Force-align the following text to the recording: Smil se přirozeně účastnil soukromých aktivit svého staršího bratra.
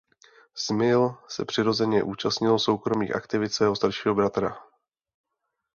Smil 0.55 1.15
se 1.27 1.45
přirozeně 1.45 2.03
účastnil 2.03 2.59
soukromých 2.59 3.15
aktivit 3.15 3.49
svého 3.53 3.75
staršího 3.75 4.15
bratra. 4.15 4.57